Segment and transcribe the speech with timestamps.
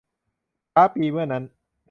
[0.73, 1.43] ช้าปี่ เมื่อนั้น